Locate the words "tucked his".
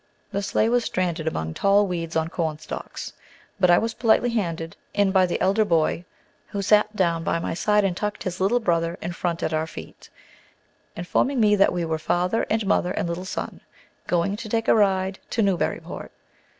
7.95-8.39